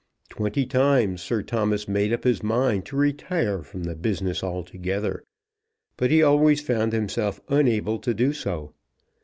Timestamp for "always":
6.23-6.59